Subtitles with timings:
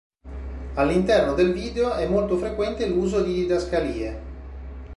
[0.77, 4.21] All'interno del video è molto frequente l'uso di didascalie.